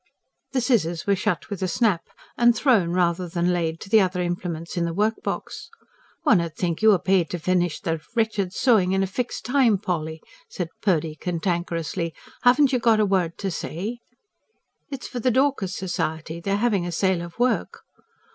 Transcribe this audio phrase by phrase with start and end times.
[0.53, 4.19] The scissors were shut with a snap, and thrown, rather than laid, to the other
[4.23, 5.69] implements in the workbox.
[6.23, 9.77] "One 'ud think you were paid to finish that wretched sewing in a fixed time,
[9.77, 12.15] Polly," said Purdy cantankerously.
[12.41, 13.99] "Haven't you got a word to say?"
[14.89, 16.39] "It's for the Dorcas Society.
[16.39, 17.83] They're having a sale of work."